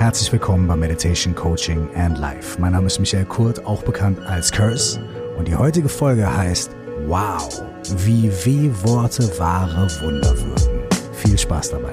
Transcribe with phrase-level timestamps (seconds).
[0.00, 2.58] Herzlich willkommen bei Meditation Coaching and Life.
[2.58, 4.98] Mein Name ist Michael Kurt, auch bekannt als Curse.
[5.36, 6.70] Und die heutige Folge heißt
[7.06, 7.62] Wow,
[7.98, 10.88] wie W-Worte wahre Wunder wirken.
[11.12, 11.92] Viel Spaß dabei.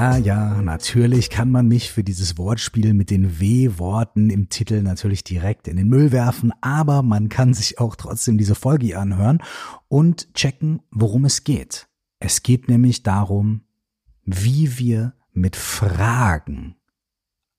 [0.00, 5.24] Ja, ja, natürlich kann man mich für dieses Wortspiel mit den W-Worten im Titel natürlich
[5.24, 9.42] direkt in den Müll werfen, aber man kann sich auch trotzdem diese Folge anhören
[9.88, 11.86] und checken, worum es geht.
[12.18, 13.64] Es geht nämlich darum,
[14.24, 16.76] wie wir mit Fragen,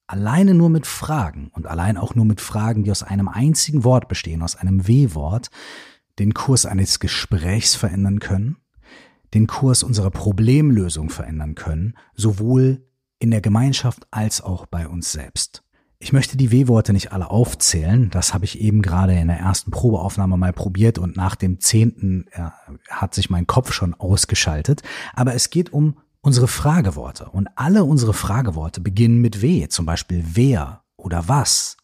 [0.08, 4.08] alleine nur mit Fragen und allein auch nur mit Fragen, die aus einem einzigen Wort
[4.08, 5.52] bestehen, aus einem W-Wort,
[6.18, 8.58] den Kurs eines Gesprächs verändern können
[9.34, 12.86] den Kurs unserer Problemlösung verändern können, sowohl
[13.20, 15.64] in der Gemeinschaft als auch bei uns selbst.
[16.00, 18.10] Ich möchte die W-Worte nicht alle aufzählen.
[18.10, 22.26] Das habe ich eben gerade in der ersten Probeaufnahme mal probiert und nach dem zehnten
[22.90, 24.82] hat sich mein Kopf schon ausgeschaltet.
[25.14, 29.68] Aber es geht um unsere Frageworte und alle unsere Frageworte beginnen mit W.
[29.68, 31.78] Zum Beispiel wer oder was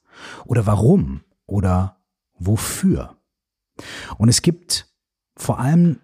[0.45, 1.97] oder warum oder
[2.39, 3.17] wofür.
[4.17, 4.91] Und es gibt
[5.35, 5.99] vor allem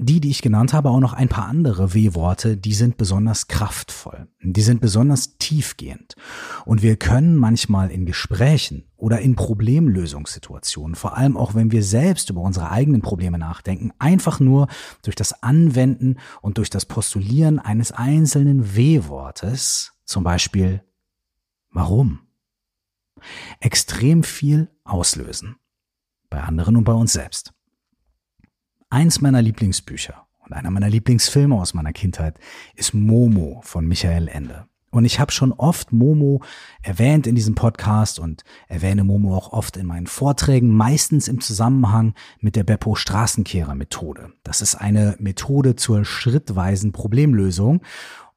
[0.00, 4.28] die, die ich genannt habe, auch noch ein paar andere W-Worte, die sind besonders kraftvoll.
[4.40, 6.14] Die sind besonders tiefgehend.
[6.64, 12.30] Und wir können manchmal in Gesprächen oder in Problemlösungssituationen, vor allem auch wenn wir selbst
[12.30, 14.68] über unsere eigenen Probleme nachdenken, einfach nur
[15.02, 20.80] durch das Anwenden und durch das Postulieren eines einzelnen W-Wortes, zum Beispiel
[21.72, 22.20] warum,
[23.58, 25.56] extrem viel auslösen.
[26.30, 27.52] Bei anderen und bei uns selbst.
[28.90, 32.38] Eins meiner Lieblingsbücher und einer meiner Lieblingsfilme aus meiner Kindheit
[32.74, 34.64] ist Momo von Michael Ende.
[34.90, 36.42] Und ich habe schon oft Momo
[36.80, 42.14] erwähnt in diesem Podcast und erwähne Momo auch oft in meinen Vorträgen, meistens im Zusammenhang
[42.40, 44.32] mit der Beppo Straßenkehrer Methode.
[44.42, 47.82] Das ist eine Methode zur schrittweisen Problemlösung.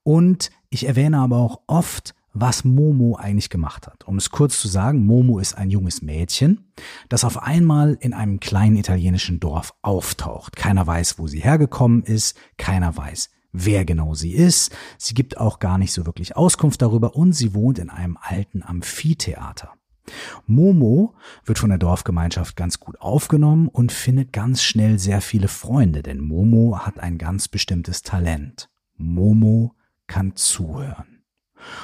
[0.03, 4.07] Und ich erwähne aber auch oft was Momo eigentlich gemacht hat.
[4.07, 6.71] Um es kurz zu sagen, Momo ist ein junges Mädchen,
[7.09, 10.55] das auf einmal in einem kleinen italienischen Dorf auftaucht.
[10.55, 14.75] Keiner weiß, wo sie hergekommen ist, keiner weiß, wer genau sie ist.
[14.97, 18.63] Sie gibt auch gar nicht so wirklich Auskunft darüber und sie wohnt in einem alten
[18.63, 19.73] Amphitheater.
[20.47, 21.13] Momo
[21.45, 26.19] wird von der Dorfgemeinschaft ganz gut aufgenommen und findet ganz schnell sehr viele Freunde, denn
[26.19, 28.69] Momo hat ein ganz bestimmtes Talent.
[28.97, 29.75] Momo
[30.07, 31.10] kann zuhören.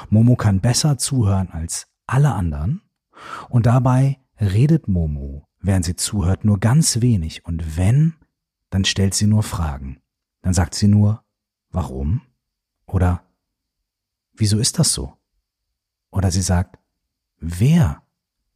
[0.09, 2.81] Momo kann besser zuhören als alle anderen
[3.49, 8.15] und dabei redet Momo, während sie zuhört, nur ganz wenig und wenn,
[8.69, 10.01] dann stellt sie nur Fragen.
[10.41, 11.23] Dann sagt sie nur,
[11.71, 12.21] warum?
[12.85, 13.23] Oder
[14.33, 15.17] wieso ist das so?
[16.11, 16.79] Oder sie sagt,
[17.39, 18.03] wer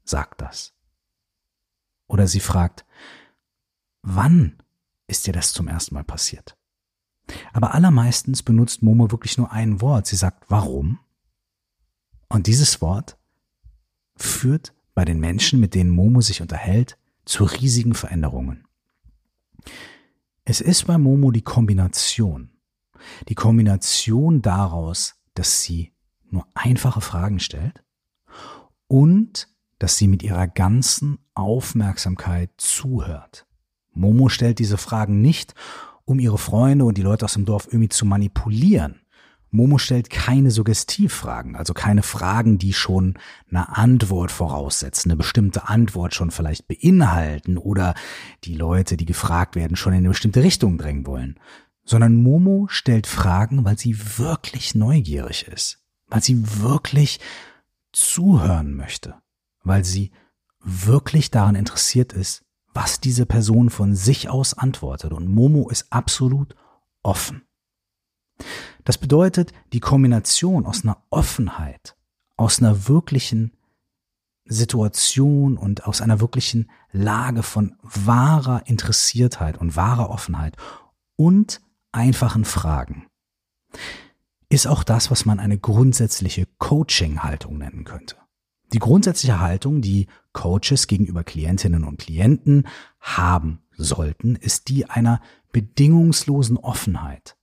[0.04, 0.74] sagt das?
[2.08, 2.86] Oder sie fragt,
[4.02, 4.58] wann
[5.08, 6.58] ist dir das zum ersten Mal passiert?
[7.54, 10.08] Aber allermeistens benutzt Momo wirklich nur ein Wort.
[10.08, 11.00] Sie sagt, warum?
[12.32, 13.18] Und dieses Wort
[14.16, 18.66] führt bei den Menschen, mit denen Momo sich unterhält, zu riesigen Veränderungen.
[20.46, 22.52] Es ist bei Momo die Kombination.
[23.28, 25.92] Die Kombination daraus, dass sie
[26.30, 27.84] nur einfache Fragen stellt
[28.88, 33.46] und dass sie mit ihrer ganzen Aufmerksamkeit zuhört.
[33.92, 35.54] Momo stellt diese Fragen nicht,
[36.06, 39.01] um ihre Freunde und die Leute aus dem Dorf irgendwie zu manipulieren,
[39.54, 43.18] Momo stellt keine Suggestivfragen, also keine Fragen, die schon
[43.50, 47.94] eine Antwort voraussetzen, eine bestimmte Antwort schon vielleicht beinhalten oder
[48.46, 51.38] die Leute, die gefragt werden, schon in eine bestimmte Richtung drängen wollen,
[51.84, 57.20] sondern Momo stellt Fragen, weil sie wirklich neugierig ist, weil sie wirklich
[57.92, 59.16] zuhören möchte,
[59.64, 60.12] weil sie
[60.64, 65.12] wirklich daran interessiert ist, was diese Person von sich aus antwortet.
[65.12, 66.56] Und Momo ist absolut
[67.04, 67.44] offen.
[68.84, 71.96] Das bedeutet, die Kombination aus einer Offenheit,
[72.38, 73.54] aus einer wirklichen
[74.46, 80.58] Situation und aus einer wirklichen Lage von wahrer Interessiertheit und wahrer Offenheit
[81.16, 81.62] und
[81.92, 83.08] einfachen Fragen
[84.50, 88.18] ist auch das, was man eine grundsätzliche Coaching-Haltung nennen könnte.
[88.74, 92.68] Die grundsätzliche Haltung, die Coaches gegenüber Klientinnen und Klienten
[93.00, 95.22] haben sollten, ist die einer
[95.54, 97.38] bedingungslosen Offenheit,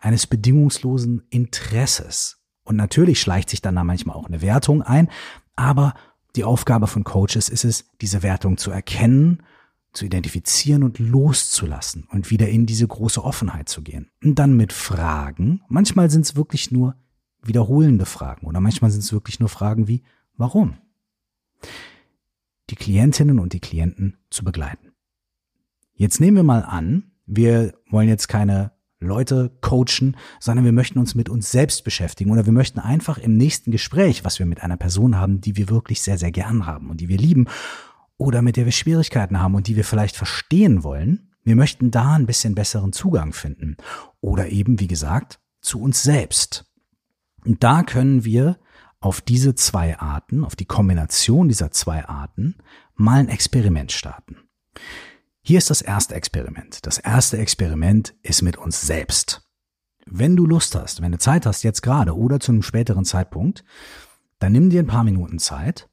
[0.00, 2.38] eines bedingungslosen Interesses.
[2.64, 5.08] Und natürlich schleicht sich dann da manchmal auch eine Wertung ein,
[5.56, 5.94] aber
[6.36, 9.42] die Aufgabe von Coaches ist es, diese Wertung zu erkennen,
[9.92, 14.10] zu identifizieren und loszulassen und wieder in diese große Offenheit zu gehen.
[14.22, 16.96] Und dann mit Fragen, manchmal sind es wirklich nur
[17.42, 20.02] wiederholende Fragen oder manchmal sind es wirklich nur Fragen wie
[20.36, 20.78] warum?
[22.70, 24.92] Die Klientinnen und die Klienten zu begleiten.
[25.94, 28.72] Jetzt nehmen wir mal an, wir wollen jetzt keine
[29.04, 33.36] Leute coachen, sondern wir möchten uns mit uns selbst beschäftigen oder wir möchten einfach im
[33.36, 36.90] nächsten Gespräch, was wir mit einer Person haben, die wir wirklich sehr, sehr gern haben
[36.90, 37.46] und die wir lieben
[38.16, 42.14] oder mit der wir Schwierigkeiten haben und die wir vielleicht verstehen wollen, wir möchten da
[42.14, 43.76] ein bisschen besseren Zugang finden
[44.20, 46.66] oder eben, wie gesagt, zu uns selbst.
[47.44, 48.58] Und da können wir
[49.00, 52.56] auf diese zwei Arten, auf die Kombination dieser zwei Arten,
[52.94, 54.38] mal ein Experiment starten.
[55.46, 56.86] Hier ist das erste Experiment.
[56.86, 59.46] Das erste Experiment ist mit uns selbst.
[60.06, 63.62] Wenn du Lust hast, wenn du Zeit hast, jetzt gerade oder zu einem späteren Zeitpunkt,
[64.38, 65.90] dann nimm dir ein paar Minuten Zeit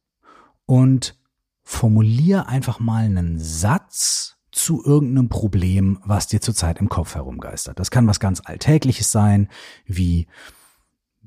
[0.66, 1.20] und
[1.64, 7.78] formulier einfach mal einen Satz zu irgendeinem Problem, was dir zurzeit im Kopf herumgeistert.
[7.78, 9.50] Das kann was ganz Alltägliches sein,
[9.86, 10.28] wie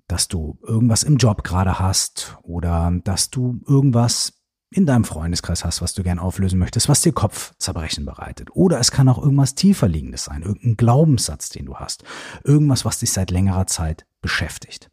[0.07, 5.83] dass du irgendwas im Job gerade hast oder dass du irgendwas in deinem Freundeskreis hast,
[5.83, 8.49] was du gern auflösen möchtest, was dir Kopfzerbrechen bereitet.
[8.53, 12.05] Oder es kann auch irgendwas tiefer liegendes sein, irgendein Glaubenssatz, den du hast,
[12.43, 14.91] irgendwas, was dich seit längerer Zeit beschäftigt.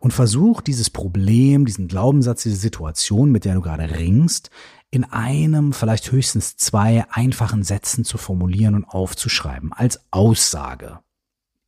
[0.00, 4.50] Und versuch dieses Problem, diesen Glaubenssatz, diese Situation, mit der du gerade ringst,
[4.90, 11.00] in einem, vielleicht höchstens zwei einfachen Sätzen zu formulieren und aufzuschreiben, als Aussage.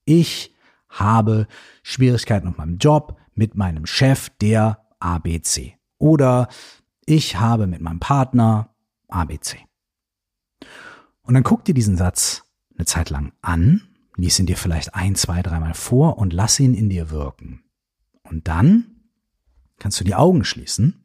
[0.04, 0.54] Ich
[0.88, 1.46] habe
[1.82, 5.76] Schwierigkeiten auf meinem Job mit meinem Chef, der ABC.
[5.98, 6.48] Oder
[7.06, 8.74] ich habe mit meinem Partner
[9.08, 9.58] ABC.
[11.22, 12.44] Und dann guck dir diesen Satz
[12.76, 13.82] eine Zeit lang an,
[14.16, 17.62] lies ihn dir vielleicht ein, zwei, dreimal vor und lass ihn in dir wirken.
[18.22, 19.02] Und dann
[19.78, 21.04] kannst du die Augen schließen,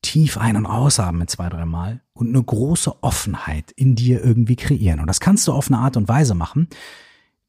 [0.00, 5.00] tief ein- und ausatmen zwei, dreimal und eine große Offenheit in dir irgendwie kreieren.
[5.00, 6.68] Und das kannst du auf eine Art und Weise machen,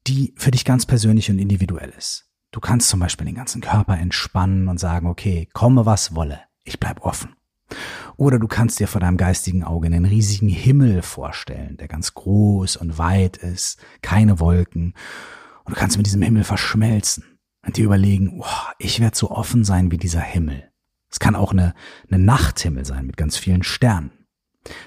[0.08, 2.30] die für dich ganz persönlich und individuell ist.
[2.52, 6.80] Du kannst zum Beispiel den ganzen Körper entspannen und sagen, okay, komme was wolle ich
[6.80, 7.36] bleib offen.
[8.18, 12.78] Oder du kannst dir vor deinem geistigen Auge einen riesigen Himmel vorstellen, der ganz groß
[12.78, 14.94] und weit ist, keine Wolken.
[15.64, 19.64] Und du kannst mit diesem Himmel verschmelzen und dir überlegen, oh, ich werde so offen
[19.64, 20.70] sein wie dieser Himmel.
[21.10, 21.74] Es kann auch eine,
[22.10, 24.12] eine Nachthimmel sein mit ganz vielen Sternen.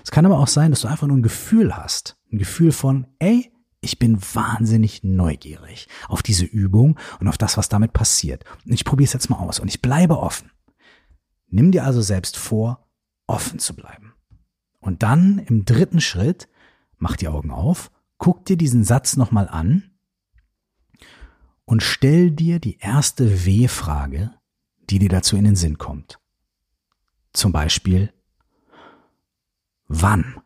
[0.04, 2.16] Es kann aber auch sein, dass du einfach nur ein Gefühl hast.
[2.32, 7.68] Ein Gefühl von, ey, ich bin wahnsinnig neugierig auf diese Übung und auf das, was
[7.68, 8.44] damit passiert.
[8.64, 10.50] Und ich probiere es jetzt mal aus und ich bleibe offen.
[11.48, 12.88] Nimm dir also selbst vor,
[13.26, 14.14] offen zu bleiben.
[14.80, 16.48] Und dann im dritten Schritt,
[16.98, 19.90] mach die Augen auf, guck dir diesen Satz nochmal an
[21.64, 24.32] und stell dir die erste W-Frage,
[24.88, 26.20] die dir dazu in den Sinn kommt.
[27.32, 28.12] Zum Beispiel,
[29.88, 30.40] wann?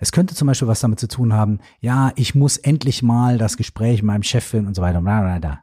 [0.00, 3.56] Es könnte zum Beispiel was damit zu tun haben, ja, ich muss endlich mal das
[3.56, 4.98] Gespräch mit meinem Chef führen und so weiter.
[4.98, 5.62] Und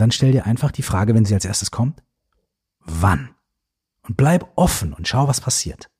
[0.00, 2.02] dann stell dir einfach die Frage, wenn sie als erstes kommt,
[2.80, 3.34] wann?
[4.02, 5.90] Und bleib offen und schau, was passiert.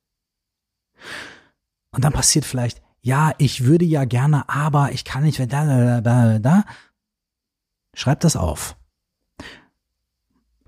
[1.91, 5.65] Und dann passiert vielleicht, ja, ich würde ja gerne, aber ich kann nicht, wenn da,
[5.65, 6.65] da, da, da.
[7.93, 8.75] Schreib das auf.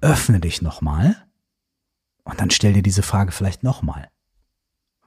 [0.01, 1.27] Öffne dich nochmal
[2.23, 4.09] und dann stell dir diese Frage vielleicht nochmal.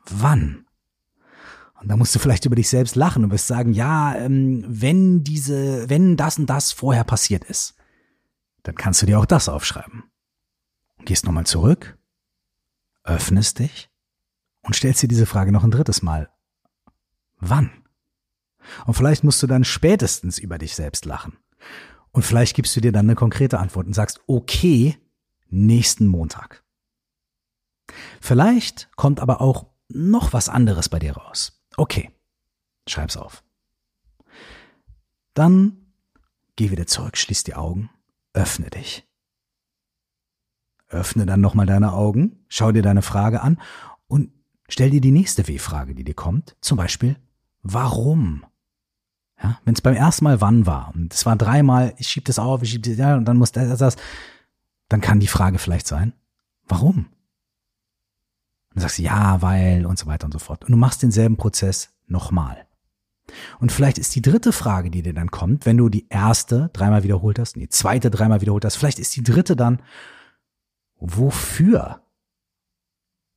[0.07, 0.67] Wann?
[1.81, 5.25] Und da musst du vielleicht über dich selbst lachen und wirst sagen, ja, ähm, wenn
[5.25, 7.75] diese, wenn das und das vorher passiert ist
[8.63, 10.05] dann kannst du dir auch das aufschreiben.
[11.05, 11.99] Gehst nochmal zurück,
[13.05, 13.91] öffnest dich
[14.63, 16.31] und stellst dir diese Frage noch ein drittes Mal.
[17.39, 17.71] Wann?
[18.87, 21.39] Und vielleicht musst du dann spätestens über dich selbst lachen.
[22.13, 24.99] Und vielleicht gibst du dir dann eine konkrete Antwort und sagst, okay,
[25.49, 26.65] nächsten Montag.
[28.21, 31.63] Vielleicht kommt aber auch noch was anderes bei dir raus.
[31.77, 32.11] Okay,
[32.87, 33.43] schreib's auf.
[35.35, 35.95] Dann
[36.57, 37.91] geh wieder zurück, schließ die Augen
[38.33, 39.07] öffne dich.
[40.89, 43.61] Öffne dann nochmal deine Augen, schau dir deine Frage an
[44.09, 44.31] und
[44.69, 46.57] stell dir die nächste W-Frage, die dir kommt.
[46.61, 47.17] Zum Beispiel,
[47.63, 48.45] warum?
[49.43, 52.39] Ja, wenn es beim ersten Mal wann war und es war dreimal, ich schieb das
[52.39, 53.97] auf, ich schieb das, ja, und dann muss das, das,
[54.89, 56.13] dann kann die Frage vielleicht sein,
[56.69, 57.07] warum?
[58.71, 60.65] Und du sagst, ja, weil und so weiter und so fort.
[60.65, 62.67] Und du machst denselben Prozess nochmal.
[63.59, 67.03] Und vielleicht ist die dritte Frage, die dir dann kommt, wenn du die erste dreimal
[67.03, 69.83] wiederholt hast, die zweite dreimal wiederholt hast, vielleicht ist die dritte dann,
[70.97, 72.03] wofür?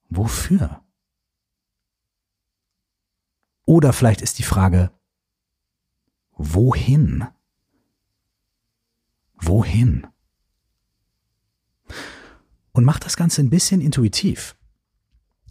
[0.10, 0.82] Wofür?
[3.66, 4.92] Oder vielleicht ist die Frage,
[6.32, 7.26] wohin?
[9.36, 10.08] Wohin?
[12.72, 14.56] Und mach das Ganze ein bisschen intuitiv.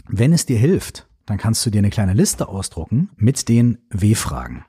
[0.09, 4.67] Wenn es dir hilft, dann kannst du dir eine kleine Liste ausdrucken mit den W-Fragen.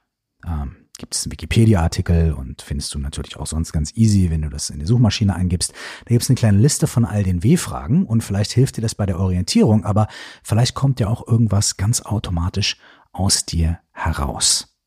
[0.47, 4.49] Ähm, gibt es einen Wikipedia-Artikel und findest du natürlich auch sonst ganz easy, wenn du
[4.49, 5.73] das in die Suchmaschine eingibst.
[6.05, 8.95] Da gibt es eine kleine Liste von all den W-Fragen und vielleicht hilft dir das
[8.95, 10.07] bei der Orientierung, aber
[10.41, 12.77] vielleicht kommt ja auch irgendwas ganz automatisch
[13.11, 14.77] aus dir heraus.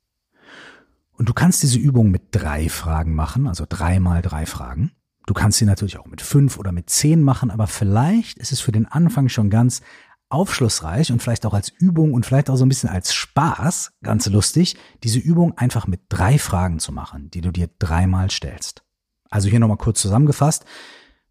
[1.12, 4.92] Und du kannst diese Übung mit drei Fragen machen, also dreimal drei Fragen.
[5.26, 8.60] Du kannst sie natürlich auch mit fünf oder mit zehn machen, aber vielleicht ist es
[8.60, 9.82] für den Anfang schon ganz
[10.28, 14.26] aufschlussreich und vielleicht auch als Übung und vielleicht auch so ein bisschen als Spaß, ganz
[14.26, 18.84] lustig, diese Übung einfach mit drei Fragen zu machen, die du dir dreimal stellst.
[19.30, 20.64] Also hier nochmal kurz zusammengefasst,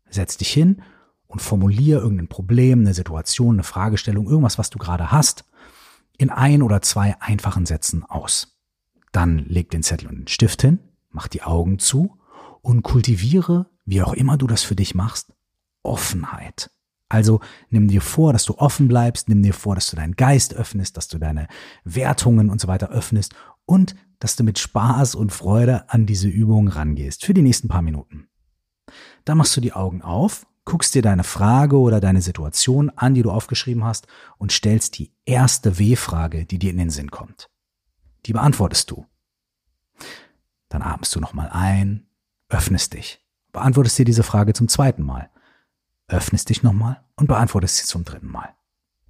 [0.09, 0.81] setz dich hin
[1.27, 5.45] und formulier irgendein Problem, eine Situation, eine Fragestellung, irgendwas, was du gerade hast,
[6.17, 8.57] in ein oder zwei einfachen Sätzen aus.
[9.11, 12.17] Dann leg den Zettel und den Stift hin, mach die Augen zu
[12.61, 15.33] und kultiviere, wie auch immer du das für dich machst,
[15.83, 16.71] Offenheit.
[17.15, 20.53] Also nimm dir vor, dass du offen bleibst, nimm dir vor, dass du deinen Geist
[20.53, 21.47] öffnest, dass du deine
[21.85, 23.33] Wertungen und so weiter öffnest
[23.65, 27.81] und dass du mit Spaß und Freude an diese Übung rangehst für die nächsten paar
[27.81, 28.27] Minuten.
[29.23, 33.23] Dann machst du die Augen auf, guckst dir deine Frage oder deine Situation an, die
[33.23, 34.07] du aufgeschrieben hast
[34.37, 37.49] und stellst die erste W-Frage, die dir in den Sinn kommt.
[38.25, 39.05] Die beantwortest du.
[40.67, 42.07] Dann atmest du nochmal ein,
[42.49, 45.29] öffnest dich, beantwortest dir diese Frage zum zweiten Mal
[46.07, 48.53] öffnest dich nochmal und beantwortest sie zum dritten Mal.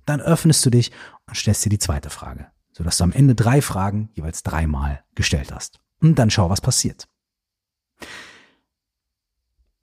[0.06, 0.92] Dann öffnest du dich
[1.28, 5.52] und stellst dir die zweite Frage, sodass du am Ende drei Fragen jeweils dreimal gestellt
[5.52, 5.80] hast.
[6.00, 7.08] Und dann schau, was passiert.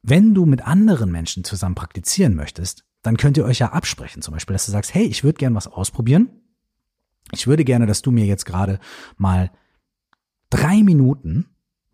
[0.03, 4.33] Wenn du mit anderen Menschen zusammen praktizieren möchtest, dann könnt ihr euch ja absprechen, zum
[4.35, 6.29] Beispiel, dass du sagst, hey, ich würde gerne was ausprobieren.
[7.33, 8.79] Ich würde gerne, dass du mir jetzt gerade
[9.17, 9.51] mal
[10.51, 11.49] drei Minuten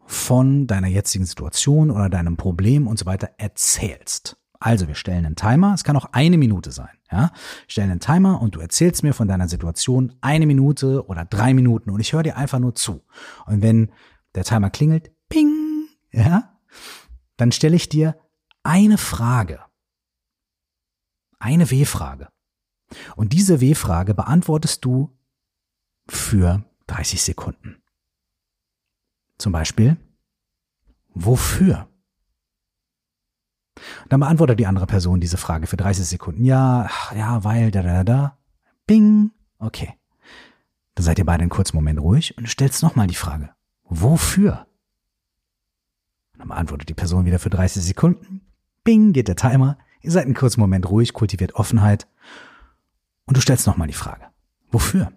[0.05, 4.37] von deiner jetzigen Situation oder deinem Problem und so weiter erzählst.
[4.61, 6.91] Also wir stellen einen Timer, es kann auch eine Minute sein.
[7.13, 7.31] Ja?
[7.69, 11.91] Stellen einen Timer und du erzählst mir von deiner Situation eine Minute oder drei Minuten
[11.91, 13.05] und ich höre dir einfach nur zu.
[13.47, 13.93] Und wenn
[14.35, 16.59] der Timer klingelt, ping, ja,
[17.37, 18.19] dann stelle ich dir
[18.65, 19.61] eine Frage.
[21.39, 22.29] Eine W-Frage.
[23.15, 25.17] Und diese W-Frage beantwortest du
[26.09, 27.83] für 30 Sekunden.
[29.37, 29.97] Zum Beispiel,
[31.11, 31.88] wofür?
[34.09, 36.45] Dann beantwortet die andere Person diese Frage für 30 Sekunden.
[36.45, 38.39] Ja, ja, weil, da, da, da.
[38.87, 39.31] Bing.
[39.59, 39.95] Okay.
[40.95, 43.51] Dann seid ihr beide einen kurzen Moment ruhig und stellst nochmal die Frage.
[43.85, 44.67] Wofür?
[46.33, 48.41] Und dann beantwortet die Person wieder für 30 Sekunden.
[48.85, 49.79] Bing, geht der Timer.
[50.01, 52.07] Ihr seid einen kurzen Moment ruhig, kultiviert Offenheit.
[53.27, 54.27] Und du stellst nochmal die Frage.
[54.71, 55.13] Wofür?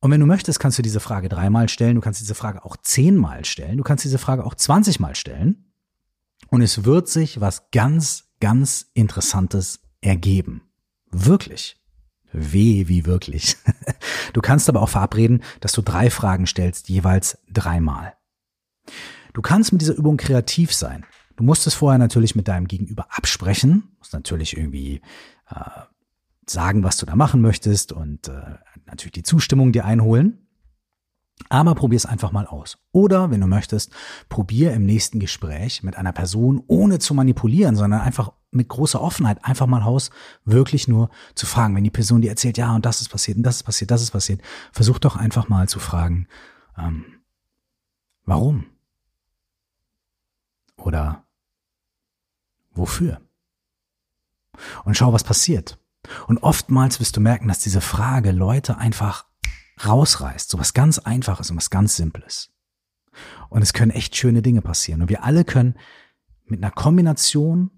[0.00, 2.76] Und wenn du möchtest, kannst du diese Frage dreimal stellen, du kannst diese Frage auch
[2.76, 5.64] zehnmal stellen, du kannst diese Frage auch zwanzigmal stellen.
[6.54, 10.62] Und es wird sich was ganz, ganz Interessantes ergeben.
[11.10, 11.82] Wirklich.
[12.32, 13.56] Weh wie wirklich.
[14.32, 18.14] Du kannst aber auch verabreden, dass du drei Fragen stellst, jeweils dreimal.
[19.32, 21.04] Du kannst mit dieser Übung kreativ sein.
[21.36, 25.02] Du musst es vorher natürlich mit deinem Gegenüber absprechen, musst natürlich irgendwie
[25.50, 25.70] äh,
[26.46, 30.43] sagen, was du da machen möchtest und äh, natürlich die Zustimmung dir einholen.
[31.48, 32.78] Aber probier es einfach mal aus.
[32.92, 33.92] Oder, wenn du möchtest,
[34.28, 39.44] probier im nächsten Gespräch mit einer Person, ohne zu manipulieren, sondern einfach mit großer Offenheit
[39.44, 40.10] einfach mal aus,
[40.44, 41.74] wirklich nur zu fragen.
[41.74, 44.02] Wenn die Person dir erzählt, ja, und das ist passiert, und das ist passiert, das
[44.02, 44.40] ist passiert,
[44.72, 46.28] versuch doch einfach mal zu fragen,
[46.78, 47.04] ähm,
[48.24, 48.66] warum?
[50.76, 51.24] Oder
[52.72, 53.20] wofür?
[54.84, 55.78] Und schau, was passiert.
[56.26, 59.26] Und oftmals wirst du merken, dass diese Frage Leute einfach
[59.84, 60.50] rausreißt.
[60.50, 62.50] So was ganz Einfaches und was ganz Simples.
[63.48, 65.02] Und es können echt schöne Dinge passieren.
[65.02, 65.76] Und wir alle können
[66.44, 67.70] mit einer Kombination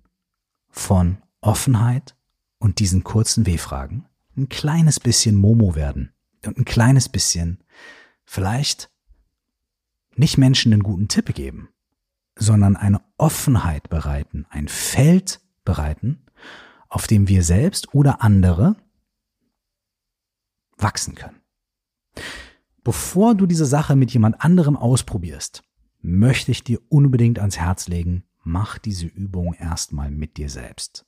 [0.68, 2.16] von Offenheit
[2.58, 6.12] und diesen kurzen W-Fragen ein kleines bisschen Momo werden.
[6.44, 7.62] Und ein kleines bisschen
[8.24, 8.90] vielleicht
[10.14, 11.68] nicht Menschen einen guten Tipp geben,
[12.36, 16.24] sondern eine Offenheit bereiten, ein Feld bereiten,
[16.88, 18.76] auf dem wir selbst oder andere
[20.76, 21.40] wachsen können.
[22.84, 25.62] Bevor du diese Sache mit jemand anderem ausprobierst,
[26.02, 31.04] möchte ich dir unbedingt ans Herz legen, mach diese Übung erstmal mit dir selbst.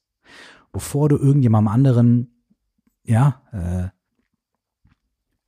[0.73, 2.45] Bevor du irgendjemandem anderen,
[3.05, 3.89] ja, äh,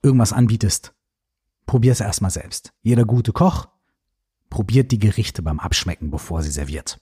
[0.03, 0.95] irgendwas anbietest,
[1.67, 2.73] probier es erstmal selbst.
[2.83, 3.69] Jeder gute Koch
[4.49, 7.01] probiert die Gerichte beim Abschmecken, bevor sie serviert.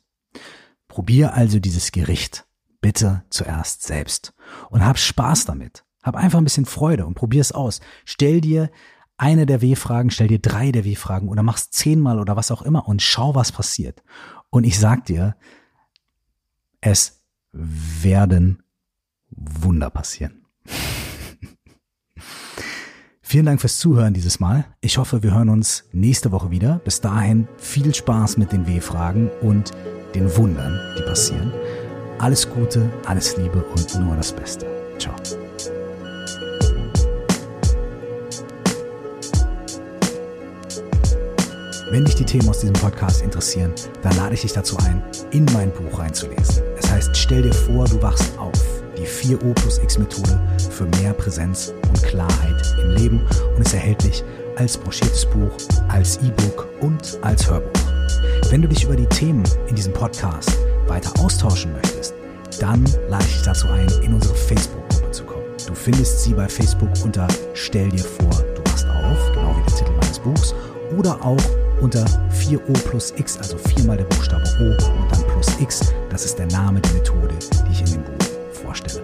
[0.88, 2.46] Probier also dieses Gericht
[2.80, 4.34] bitte zuerst selbst
[4.70, 5.84] und hab Spaß damit.
[6.02, 7.80] Hab einfach ein bisschen Freude und probier es aus.
[8.04, 8.70] Stell dir
[9.16, 12.88] eine der W-Fragen, stell dir drei der W-Fragen oder mach's zehnmal oder was auch immer
[12.88, 14.02] und schau, was passiert.
[14.50, 15.36] Und ich sag dir,
[16.80, 17.20] es
[17.52, 18.62] werden
[19.30, 20.46] Wunder passieren.
[23.20, 24.64] Vielen Dank fürs Zuhören dieses Mal.
[24.80, 26.80] Ich hoffe, wir hören uns nächste Woche wieder.
[26.84, 29.72] Bis dahin viel Spaß mit den W-Fragen und
[30.14, 31.52] den Wundern, die passieren.
[32.18, 34.66] Alles Gute, alles Liebe und nur das Beste.
[34.98, 35.14] Ciao.
[41.90, 45.46] Wenn dich die Themen aus diesem Podcast interessieren, dann lade ich dich dazu ein, in
[45.54, 46.62] mein Buch reinzulesen.
[46.76, 48.52] Es heißt, stell dir vor, du wachst auf
[48.98, 50.38] die 4O plus X Methode
[50.70, 53.26] für mehr Präsenz und Klarheit im Leben
[53.56, 54.22] und ist erhältlich
[54.56, 55.50] als broschiertes Buch,
[55.88, 57.80] als E-Book und als Hörbuch.
[58.50, 62.12] Wenn du dich über die Themen in diesem Podcast weiter austauschen möchtest,
[62.60, 65.44] dann lade ich dich dazu ein, in unsere Facebook-Gruppe zu kommen.
[65.66, 69.78] Du findest sie bei Facebook unter Stell dir vor, du wachst auf, genau wie der
[69.78, 70.54] Titel meines Buchs,
[70.98, 75.92] oder auch unter 4O plus X, also viermal der Buchstabe O und dann plus X.
[76.10, 77.34] Das ist der Name der Methode,
[77.66, 79.02] die ich in dem Buch vorstelle.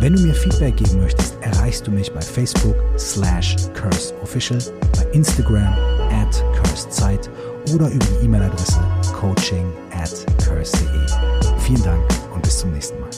[0.00, 4.58] Wenn du mir Feedback geben möchtest, erreichst du mich bei Facebook slash curseofficial,
[4.96, 5.72] bei Instagram
[6.10, 7.30] at cursedzeit
[7.72, 8.80] oder über die E-Mail-Adresse
[9.18, 10.10] coaching at
[10.44, 11.58] curse.de.
[11.60, 12.02] Vielen Dank
[12.34, 13.10] und bis zum nächsten Mal.